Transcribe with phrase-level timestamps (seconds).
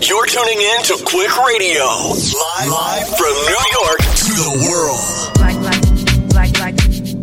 [0.00, 5.00] You're tuning in to Quick Radio, live, live from New York to the world.
[5.40, 5.82] Like, like,
[6.34, 6.76] like, like,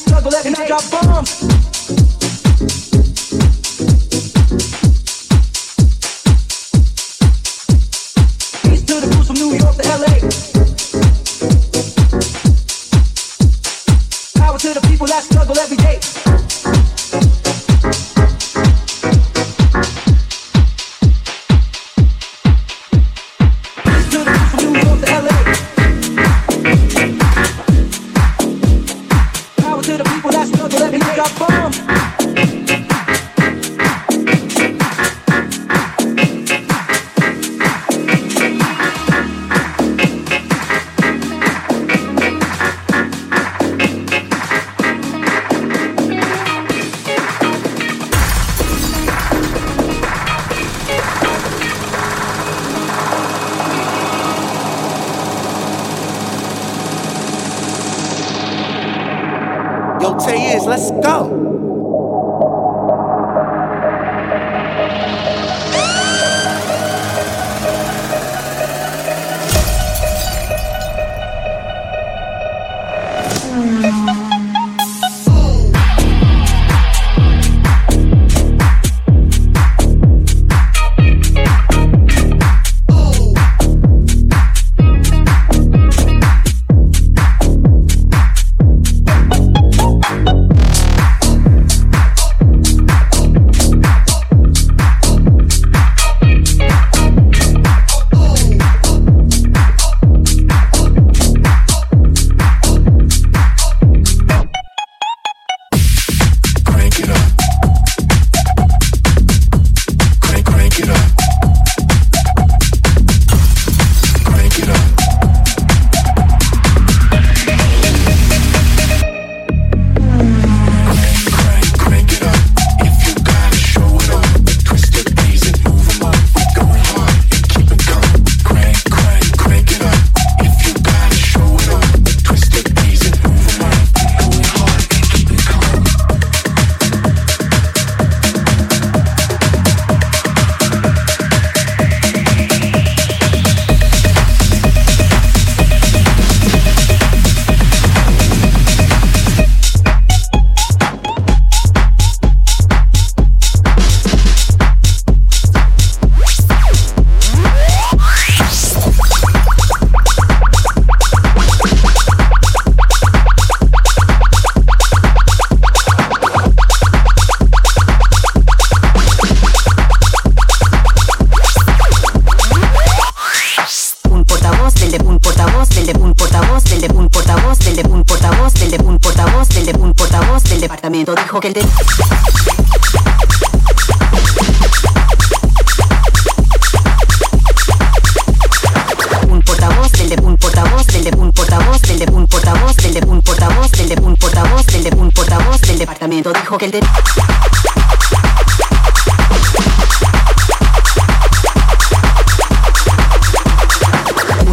[0.00, 1.69] struggle, every night I drop bombs.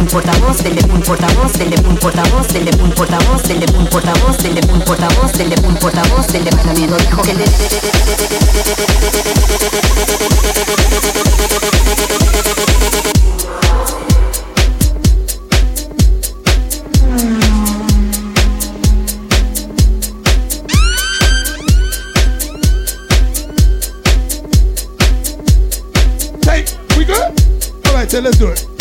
[0.08, 4.80] portavoz, del un portavoz, del un portavoz, del un portavoz, del un portavoz, del un
[4.80, 7.34] portavoz, del un portavoz, del dijo que
[28.20, 28.77] let's do it.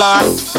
[0.00, 0.49] floor.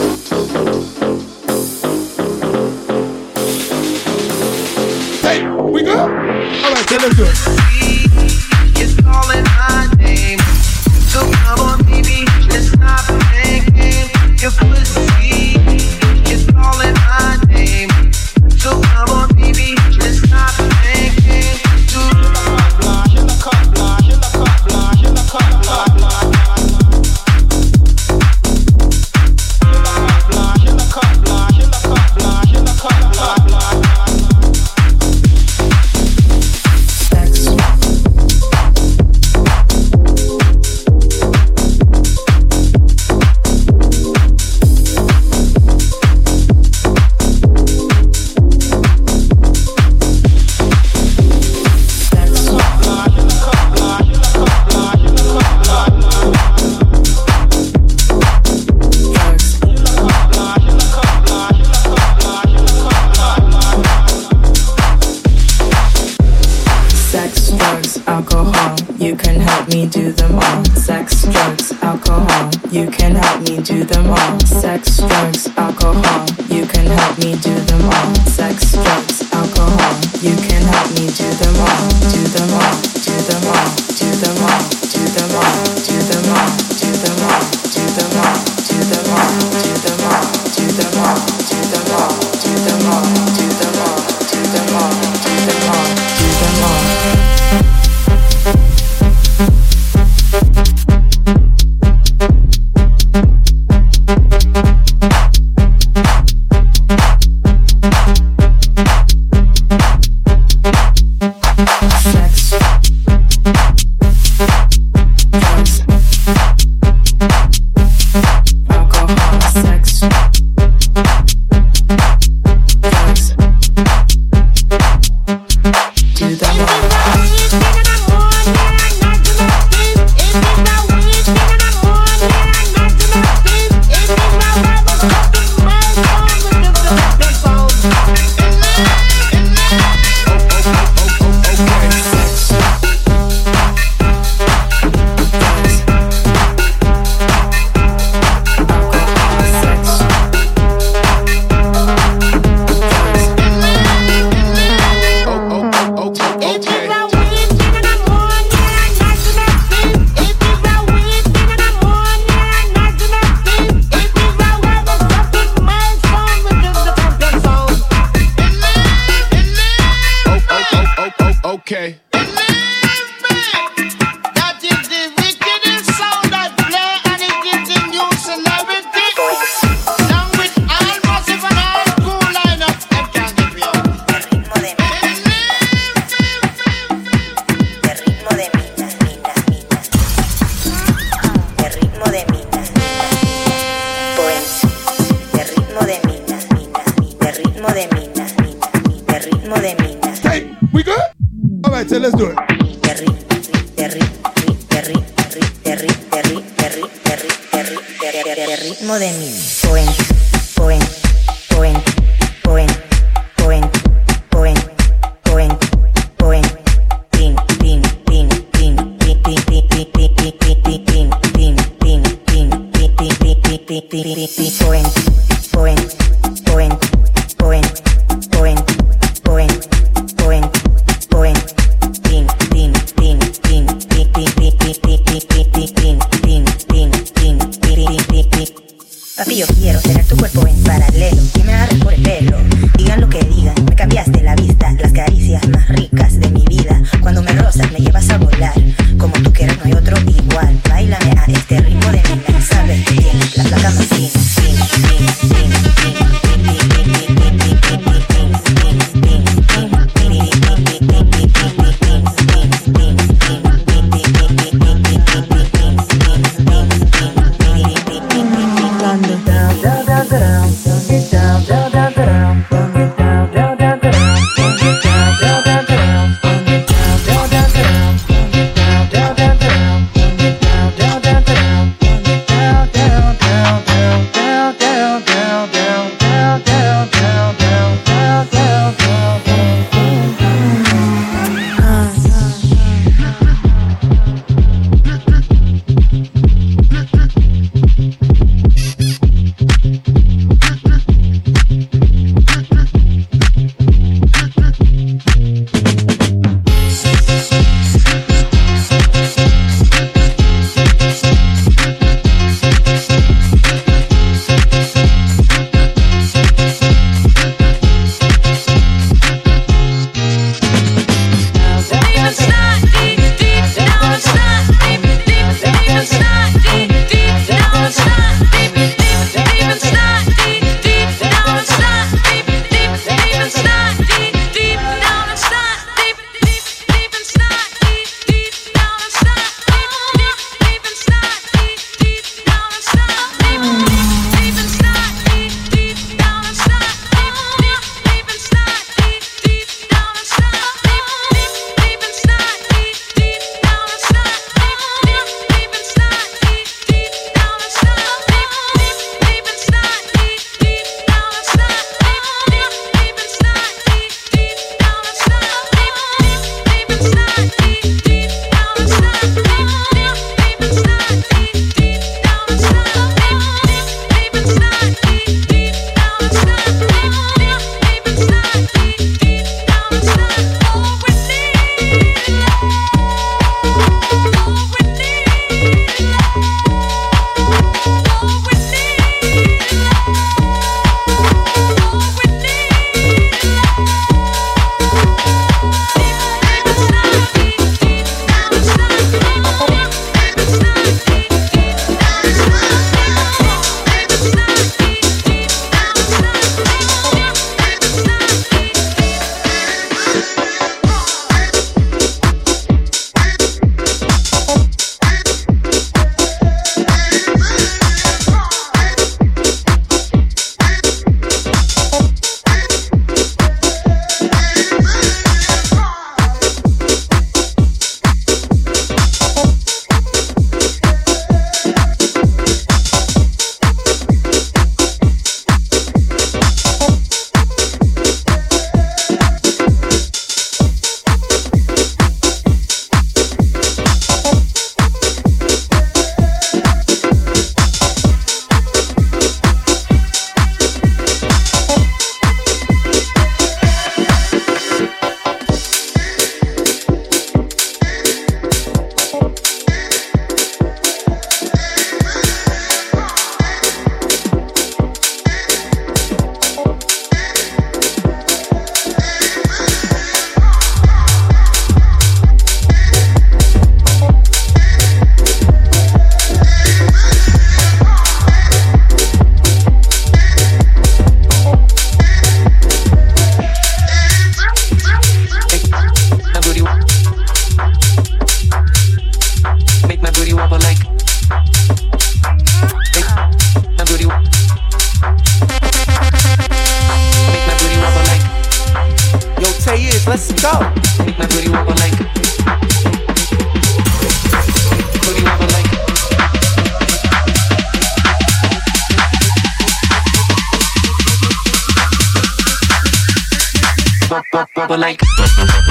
[514.52, 515.51] people like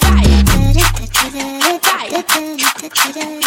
[0.00, 0.29] Bye
[2.94, 3.39] cheating.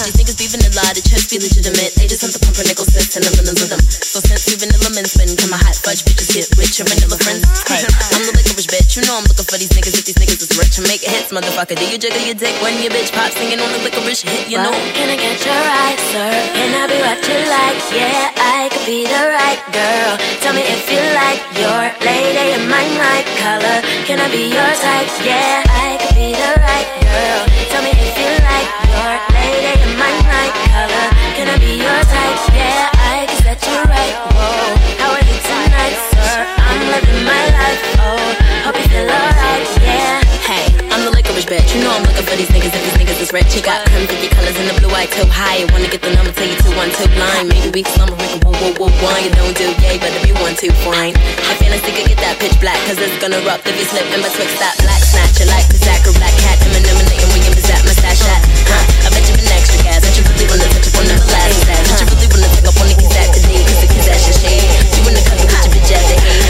[0.00, 1.92] These niggas be vanilla, the chest be legitimate.
[1.92, 3.84] They just want the pumpernickel sense and the vanilla them.
[3.84, 7.20] So since we vanilla men spin, come my hot fudge bitches get with your vanilla
[7.20, 7.44] friends.
[7.68, 10.40] Hey, I'm the licorice bitch, you know I'm looking for these niggas if these niggas
[10.40, 11.76] is rich and make hits, motherfucker.
[11.76, 14.48] Do you jiggle your dick when your bitch pop singing on the licorice hit?
[14.48, 14.72] You know.
[14.96, 16.32] Can I get your right, sir?
[16.56, 17.76] Can I be what you like?
[17.92, 20.16] Yeah, I could be the right girl.
[20.40, 23.84] Tell me if you like your lady in my right color.
[24.08, 25.12] Can I be your type?
[25.28, 27.49] Yeah, I could be the right girl.
[32.00, 32.40] Type?
[32.56, 34.14] Yeah, I can set you right.
[34.96, 36.48] How are you tonight, sir?
[36.56, 37.82] I'm living my life.
[38.00, 38.16] Oh,
[38.64, 39.68] hope you feel alright.
[39.84, 40.24] Yeah.
[40.48, 41.76] Hey, I'm the licorice bitch.
[41.76, 43.52] You know I'm looking for these niggas if these niggas is rich.
[43.54, 45.68] You got creme fifty colors in the blue eye too high.
[45.70, 47.52] Wanna get the number, tell you two one two blind.
[47.52, 49.20] Maybe we can slumber, we can woo woo woo one.
[49.20, 51.14] You don't do yay, better be one two fine.
[51.46, 54.24] I fantasy could get that pitch black, cause it's gonna erupt if you slip in
[54.24, 55.36] betwixt that black snatch.
[55.38, 58.40] You like the Zach or black cat, Eminem and William is that mustache hat.
[58.40, 58.49] I bet you bet you really wanna
[61.00, 61.08] on.
[61.08, 63.62] not you really wanna pick up on the kids at the day?
[63.64, 64.68] Cause the kids at your shade.
[64.96, 66.49] You in with your bitch at the hate.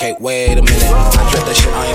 [0.00, 0.80] Okay, wait a minute.
[0.84, 1.74] I dread that shit.
[1.74, 1.87] I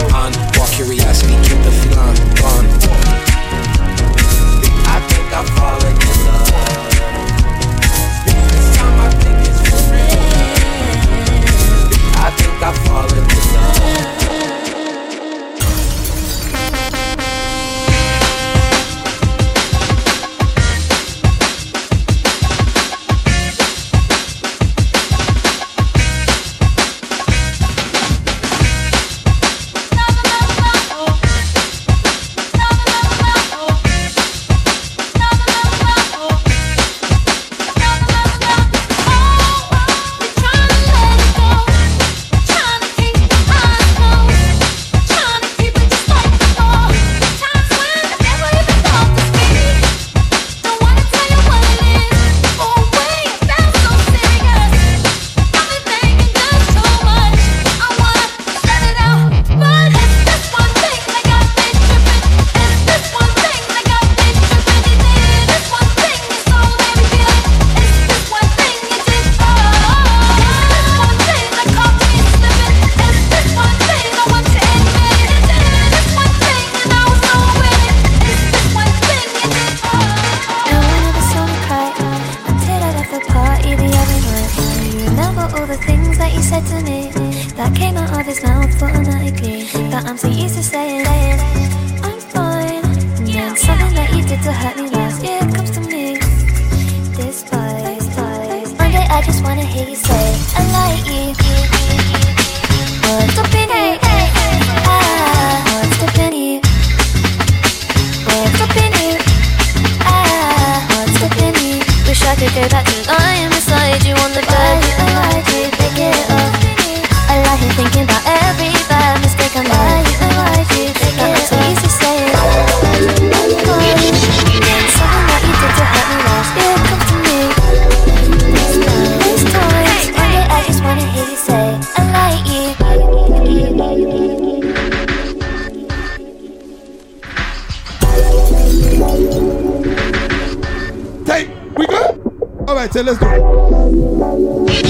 [142.94, 144.83] say let's do.